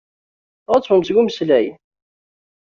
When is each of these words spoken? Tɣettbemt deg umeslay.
Tɣettbemt 0.65 1.07
deg 1.09 1.17
umeslay. 1.19 1.67